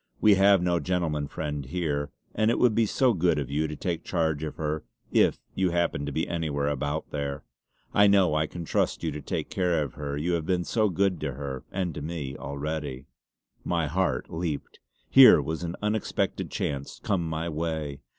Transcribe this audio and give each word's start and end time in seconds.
We 0.19 0.33
have 0.33 0.63
no 0.63 0.79
gentleman 0.79 1.27
friend 1.27 1.63
here, 1.63 2.09
and 2.33 2.49
it 2.49 2.57
would 2.57 2.73
be 2.73 2.87
so 2.87 3.13
good 3.13 3.37
of 3.37 3.51
you 3.51 3.67
to 3.67 3.75
take 3.75 4.03
charge 4.03 4.41
of 4.43 4.55
her, 4.55 4.83
if 5.11 5.37
you 5.53 5.69
happened 5.69 6.07
to 6.07 6.11
be 6.11 6.27
anywhere 6.27 6.69
about 6.69 7.11
there. 7.11 7.43
I 7.93 8.07
know 8.07 8.33
I 8.33 8.47
can 8.47 8.65
trust 8.65 9.03
you 9.03 9.11
to 9.11 9.21
take 9.21 9.51
care 9.51 9.83
of 9.83 9.93
her, 9.93 10.17
you 10.17 10.31
have 10.31 10.45
been 10.47 10.63
so 10.63 10.89
good 10.89 11.21
to 11.21 11.33
her, 11.33 11.65
and 11.71 11.93
to 11.93 12.01
me, 12.01 12.35
already." 12.35 13.05
My 13.63 13.85
heart 13.85 14.31
leaped. 14.33 14.79
Here 15.07 15.39
was 15.39 15.61
an 15.61 15.75
unexpected 15.83 16.49
chance 16.49 16.99
come 17.03 17.23
my 17.29 17.47
way. 17.47 18.01